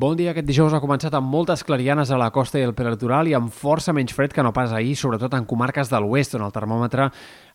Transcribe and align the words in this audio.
Bon 0.00 0.14
dia. 0.16 0.30
Aquest 0.32 0.46
dijous 0.48 0.72
ha 0.72 0.78
començat 0.80 1.12
amb 1.12 1.28
moltes 1.28 1.60
clarianes 1.68 2.08
a 2.08 2.16
la 2.16 2.30
costa 2.32 2.56
i 2.56 2.62
el 2.64 2.72
prelitoral 2.72 3.28
i 3.28 3.34
amb 3.36 3.52
força 3.52 3.92
menys 3.92 4.14
fred 4.16 4.32
que 4.32 4.40
no 4.40 4.48
pas 4.56 4.72
ahir, 4.72 4.94
sobretot 4.96 5.34
en 5.36 5.44
comarques 5.44 5.90
de 5.92 5.98
l'oest, 6.00 6.38
on 6.38 6.46
el 6.46 6.54
termòmetre 6.54 7.10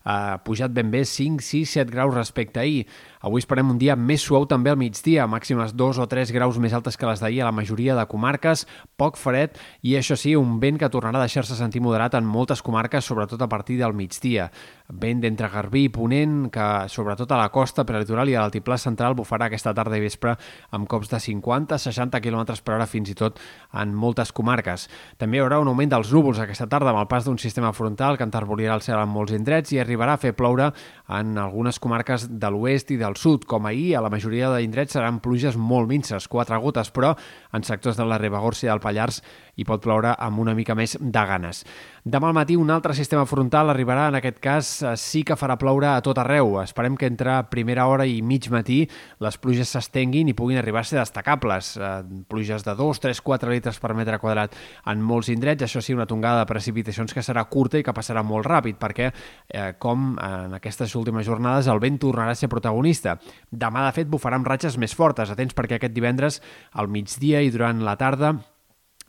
ha 0.06 0.38
pujat 0.46 0.70
ben 0.70 0.92
bé 0.94 1.04
5, 1.04 1.42
6, 1.42 1.70
7 1.82 1.90
graus 1.90 2.14
respecte 2.14 2.60
a 2.60 2.62
ahir. 2.62 2.86
Avui 3.26 3.42
esperem 3.42 3.72
un 3.72 3.78
dia 3.80 3.96
més 3.98 4.22
suau 4.22 4.44
també 4.46 4.70
al 4.70 4.78
migdia, 4.78 5.24
màximes 5.26 5.72
2 5.74 5.98
o 5.98 6.04
3 6.06 6.30
graus 6.30 6.60
més 6.62 6.74
altes 6.76 6.94
que 6.94 7.08
les 7.08 7.18
d'ahir 7.18 7.40
a 7.42 7.48
la 7.48 7.54
majoria 7.56 7.96
de 7.98 8.04
comarques, 8.06 8.62
poc 8.94 9.18
fred 9.18 9.56
i 9.82 9.96
això 9.98 10.14
sí, 10.14 10.36
un 10.38 10.60
vent 10.62 10.78
que 10.78 10.90
tornarà 10.94 11.18
a 11.18 11.26
deixar-se 11.26 11.56
sentir 11.58 11.82
moderat 11.82 12.14
en 12.14 12.22
moltes 12.22 12.62
comarques, 12.62 13.02
sobretot 13.02 13.42
a 13.42 13.48
partir 13.50 13.80
del 13.80 13.96
migdia. 13.98 14.46
Vent 14.86 15.24
d'entre 15.24 15.50
Garbí 15.50 15.88
i 15.88 15.90
Ponent, 15.90 16.52
que 16.54 16.68
sobretot 16.92 17.34
a 17.34 17.40
la 17.40 17.48
costa 17.50 17.82
prelitoral 17.88 18.30
i 18.30 18.36
a 18.36 18.44
l'altiplà 18.44 18.78
central 18.78 19.18
bufarà 19.18 19.50
aquesta 19.50 19.74
tarda 19.74 19.98
i 19.98 20.04
vespre 20.04 20.36
amb 20.70 20.86
cops 20.86 21.10
de 21.10 21.18
50-60 21.18 22.22
km 22.22 22.54
per 22.62 22.76
hora 22.76 22.86
fins 22.86 23.10
i 23.10 23.18
tot 23.18 23.42
en 23.74 23.90
moltes 23.90 24.30
comarques. 24.30 24.86
També 25.18 25.40
hi 25.40 25.42
haurà 25.42 25.58
un 25.58 25.72
augment 25.72 25.96
dels 25.96 26.14
núvols 26.14 26.38
aquesta 26.38 26.70
tarda 26.70 26.94
amb 26.94 27.02
el 27.02 27.10
pas 27.10 27.26
d'un 27.26 27.42
sistema 27.42 27.74
frontal 27.74 28.14
que 28.14 28.28
enterbolirà 28.28 28.78
el 28.78 28.86
cel 28.86 29.02
en 29.02 29.10
molts 29.10 29.34
indrets 29.34 29.74
i 29.74 29.82
arribarà 29.82 29.95
arribarà 29.96 30.16
a 30.16 30.20
fer 30.20 30.34
ploure 30.36 30.70
en 31.08 31.38
algunes 31.40 31.78
comarques 31.80 32.26
de 32.28 32.50
l'oest 32.52 32.90
i 32.92 32.98
del 33.00 33.16
sud. 33.16 33.46
Com 33.48 33.66
ahir, 33.66 33.96
a 33.96 34.04
la 34.04 34.12
majoria 34.12 34.50
d'indrets 34.52 34.96
seran 34.98 35.22
pluges 35.24 35.56
molt 35.56 35.88
minces, 35.88 36.28
quatre 36.28 36.58
gotes, 36.60 36.92
però 36.92 37.14
en 37.56 37.64
sectors 37.64 37.96
de 37.96 38.04
la 38.04 38.20
Ribagorça 38.20 38.66
i 38.66 38.70
del 38.70 38.82
Pallars 38.84 39.22
hi 39.56 39.64
pot 39.64 39.80
ploure 39.80 40.12
amb 40.20 40.42
una 40.42 40.54
mica 40.54 40.74
més 40.76 40.96
de 41.00 41.22
ganes. 41.28 41.62
Demà 42.06 42.28
al 42.28 42.36
matí 42.36 42.54
un 42.54 42.70
altre 42.70 42.94
sistema 42.94 43.24
frontal 43.26 43.72
arribarà, 43.72 44.08
en 44.10 44.18
aquest 44.18 44.36
cas 44.42 44.68
eh, 44.82 44.92
sí 45.00 45.24
que 45.26 45.34
farà 45.38 45.56
ploure 45.58 45.88
a 45.90 46.02
tot 46.04 46.18
arreu. 46.22 46.58
Esperem 46.60 46.94
que 46.98 47.08
entre 47.08 47.38
primera 47.50 47.86
hora 47.88 48.06
i 48.06 48.20
mig 48.22 48.50
matí 48.52 48.82
les 49.24 49.38
pluges 49.40 49.72
s'estenguin 49.72 50.28
i 50.28 50.36
puguin 50.36 50.60
arribar 50.60 50.84
a 50.84 50.86
ser 50.90 51.00
destacables. 51.00 51.72
Eh, 51.80 51.94
pluges 52.28 52.66
de 52.66 52.76
2, 52.76 53.02
3, 53.08 53.22
4 53.30 53.54
litres 53.54 53.80
per 53.80 53.94
metre 53.96 54.20
quadrat 54.22 54.54
en 54.86 55.02
molts 55.02 55.32
indrets, 55.32 55.64
això 55.64 55.82
sí, 55.82 55.96
una 55.96 56.06
tongada 56.06 56.44
de 56.44 56.50
precipitacions 56.52 57.16
que 57.16 57.24
serà 57.24 57.46
curta 57.48 57.80
i 57.80 57.86
que 57.86 57.96
passarà 57.96 58.22
molt 58.26 58.46
ràpid, 58.46 58.78
perquè, 58.78 59.10
eh, 59.48 59.72
com 59.86 60.10
en 60.18 60.58
aquestes 60.58 60.96
últimes 60.98 61.28
jornades, 61.28 61.70
el 61.70 61.82
vent 61.82 62.00
tornarà 62.02 62.34
a 62.34 62.38
ser 62.38 62.50
protagonista. 62.50 63.16
Demà, 63.50 63.86
de 63.86 63.94
fet, 64.00 64.10
bufarà 64.10 64.40
amb 64.40 64.50
ratxes 64.50 64.78
més 64.82 64.96
fortes. 64.98 65.30
Atents 65.30 65.54
perquè 65.54 65.78
aquest 65.78 65.94
divendres, 65.94 66.42
al 66.74 66.90
migdia 66.90 67.44
i 67.46 67.54
durant 67.54 67.84
la 67.86 67.94
tarda, 68.00 68.34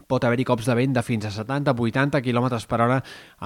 pot 0.08 0.24
haver-hi 0.24 0.46
cops 0.48 0.68
de 0.68 0.76
vent 0.78 0.96
de 0.96 1.04
fins 1.06 1.28
a 1.28 1.32
70-80 1.36 2.22
km 2.24 2.48
per 2.68 2.80
hora 2.82 2.98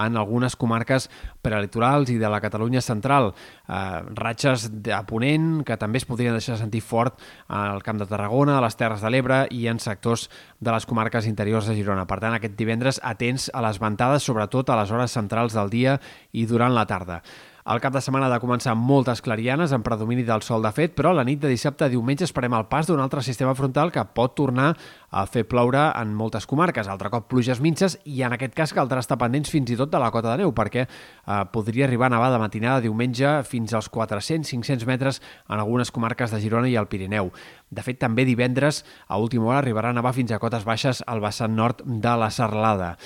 en 0.06 0.16
algunes 0.16 0.56
comarques 0.56 1.08
prelitorals 1.42 2.12
i 2.14 2.18
de 2.22 2.30
la 2.30 2.40
Catalunya 2.40 2.80
central. 2.80 3.32
Eh, 3.68 4.00
ratxes 4.18 4.68
de 4.82 4.98
ponent 5.08 5.62
que 5.66 5.76
també 5.76 6.00
es 6.00 6.08
podrien 6.08 6.34
deixar 6.38 6.58
sentir 6.60 6.80
fort 6.80 7.20
al 7.48 7.82
Camp 7.82 8.00
de 8.00 8.08
Tarragona, 8.10 8.58
a 8.58 8.64
les 8.64 8.78
Terres 8.78 9.02
de 9.02 9.10
l'Ebre 9.10 9.44
i 9.50 9.66
en 9.68 9.82
sectors 9.82 10.28
de 10.60 10.72
les 10.72 10.86
comarques 10.86 11.26
interiors 11.26 11.66
de 11.66 11.76
Girona. 11.78 12.06
Per 12.06 12.20
tant, 12.22 12.34
aquest 12.38 12.58
divendres 12.58 13.00
atents 13.02 13.50
a 13.52 13.62
les 13.66 13.80
ventades, 13.82 14.22
sobretot 14.22 14.70
a 14.70 14.78
les 14.82 14.90
hores 14.90 15.14
centrals 15.18 15.56
del 15.58 15.70
dia 15.72 15.98
i 16.32 16.46
durant 16.46 16.74
la 16.74 16.86
tarda. 16.86 17.22
El 17.62 17.78
cap 17.78 17.92
de 17.94 18.00
setmana 18.02 18.26
ha 18.26 18.32
de 18.32 18.40
començar 18.42 18.72
amb 18.72 18.82
moltes 18.82 19.20
clarianes, 19.22 19.70
amb 19.70 19.84
predomini 19.86 20.24
del 20.26 20.42
sol 20.42 20.64
de 20.66 20.72
fet, 20.74 20.96
però 20.98 21.12
la 21.14 21.22
nit 21.22 21.38
de 21.38 21.46
dissabte 21.46 21.84
a 21.86 21.90
diumenge 21.92 22.26
esperem 22.26 22.56
el 22.58 22.66
pas 22.66 22.88
d'un 22.90 22.98
altre 22.98 23.22
sistema 23.22 23.54
frontal 23.54 23.92
que 23.94 24.02
pot 24.16 24.34
tornar 24.34 24.72
a 25.12 25.22
fer 25.30 25.44
ploure 25.46 25.84
en 26.00 26.10
moltes 26.18 26.48
comarques. 26.50 26.90
Altre 26.90 27.12
cop 27.14 27.30
pluges 27.30 27.62
minces 27.62 28.00
i 28.02 28.24
en 28.26 28.34
aquest 28.34 28.58
cas 28.58 28.74
caldrà 28.74 28.98
estar 28.98 29.20
pendents 29.20 29.54
fins 29.54 29.70
i 29.70 29.78
tot 29.78 29.94
de 29.94 30.02
la 30.02 30.10
cota 30.10 30.32
de 30.32 30.42
neu 30.42 30.50
perquè 30.50 30.88
eh, 30.88 31.40
podria 31.54 31.86
arribar 31.86 32.10
a 32.10 32.16
nevar 32.16 32.34
de 32.34 32.42
matinada 32.42 32.82
diumenge 32.82 33.38
fins 33.46 33.78
als 33.78 33.92
400-500 33.94 34.88
metres 34.90 35.22
en 35.46 35.60
algunes 35.60 35.94
comarques 35.94 36.34
de 36.34 36.42
Girona 36.42 36.66
i 36.66 36.74
el 36.74 36.90
Pirineu. 36.90 37.30
De 37.70 37.86
fet, 37.86 38.02
també 38.02 38.26
divendres 38.26 38.82
a 39.06 39.22
última 39.22 39.52
hora 39.52 39.62
arribarà 39.62 39.94
a 39.94 40.02
nevar 40.02 40.18
fins 40.18 40.34
a 40.34 40.42
cotes 40.42 40.66
baixes 40.66 41.06
al 41.06 41.22
vessant 41.22 41.54
nord 41.54 41.86
de 41.86 42.18
la 42.18 42.34
Serralada. 42.34 42.96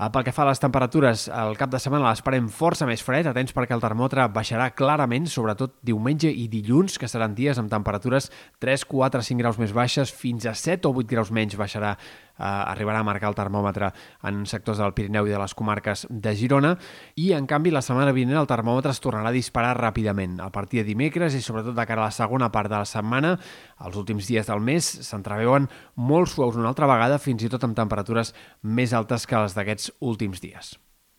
Eh, 0.00 0.08
pel 0.08 0.24
que 0.24 0.32
fa 0.32 0.46
a 0.46 0.48
les 0.48 0.60
temperatures, 0.62 1.26
el 1.28 1.58
cap 1.60 1.68
de 1.68 1.78
setmana 1.82 2.06
l'esperem 2.08 2.46
força 2.48 2.86
més 2.88 3.02
fred, 3.04 3.26
atents 3.28 3.52
perquè 3.52 3.74
el 3.76 3.82
termòmetre 3.84 4.24
baixarà 4.32 4.70
clarament, 4.72 5.26
sobretot 5.28 5.74
diumenge 5.84 6.30
i 6.32 6.46
dilluns, 6.48 6.96
que 6.96 7.08
seran 7.10 7.34
dies 7.36 7.60
amb 7.60 7.68
temperatures 7.68 8.30
3, 8.64 8.86
4, 8.88 9.20
5 9.28 9.44
graus 9.44 9.60
més 9.60 9.74
baixes, 9.76 10.08
fins 10.08 10.48
a 10.48 10.54
7 10.56 10.88
o 10.88 10.94
8 10.96 11.12
graus 11.12 11.28
menys 11.36 11.58
baixarà 11.60 11.98
eh, 12.40 12.72
arribarà 12.72 13.04
a 13.04 13.06
marcar 13.06 13.30
el 13.30 13.36
termòmetre 13.38 13.92
en 14.26 14.42
sectors 14.48 14.80
del 14.80 14.94
Pirineu 14.96 15.28
i 15.28 15.34
de 15.34 15.38
les 15.40 15.54
comarques 15.54 16.06
de 16.10 16.34
Girona 16.36 16.74
i 17.20 17.30
en 17.36 17.46
canvi 17.50 17.70
la 17.74 17.84
setmana 17.84 18.16
vinent 18.16 18.40
el 18.40 18.50
termòmetre 18.50 18.94
es 18.94 19.02
tornarà 19.04 19.30
a 19.30 19.36
disparar 19.36 19.76
ràpidament. 19.78 20.40
A 20.40 20.50
partir 20.50 20.82
de 20.82 20.88
dimecres 20.90 21.36
i 21.36 21.44
sobretot 21.44 21.76
de 21.76 21.86
cara 21.86 22.06
a 22.06 22.10
la 22.10 22.16
segona 22.16 22.50
part 22.50 22.72
de 22.72 22.78
la 22.80 22.88
setmana, 22.88 23.36
els 23.84 23.96
últims 24.00 24.26
dies 24.26 24.48
del 24.48 24.64
mes 24.64 24.90
s'entreveuen 25.06 25.68
molt 25.96 26.32
suaus 26.32 26.56
una 26.56 26.72
altra 26.72 26.88
vegada, 26.90 27.20
fins 27.20 27.44
i 27.44 27.52
tot 27.52 27.64
amb 27.68 27.76
temperatures 27.76 28.34
més 28.62 28.94
altes 28.96 29.26
que 29.26 29.42
les 29.44 29.56
d'aquests 29.56 29.92
últims 30.00 30.40
dies. 30.40 30.78